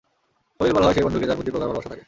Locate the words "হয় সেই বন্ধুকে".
0.87-1.27